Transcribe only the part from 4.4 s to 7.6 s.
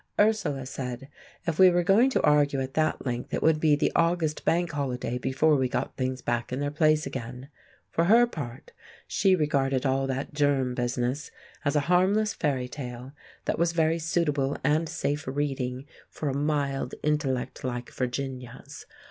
Bank Holiday before we got things back in their place again.